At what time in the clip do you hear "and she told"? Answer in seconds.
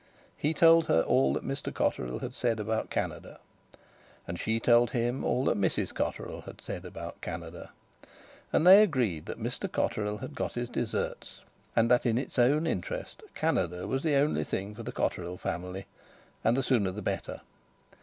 4.27-4.89